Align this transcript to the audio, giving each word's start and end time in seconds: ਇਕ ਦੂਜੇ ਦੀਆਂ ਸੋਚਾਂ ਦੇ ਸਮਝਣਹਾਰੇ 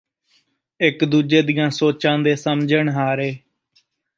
ਇਕ 0.79 1.03
ਦੂਜੇ 1.05 1.41
ਦੀਆਂ 1.41 1.69
ਸੋਚਾਂ 1.69 2.17
ਦੇ 2.19 2.35
ਸਮਝਣਹਾਰੇ 2.35 3.35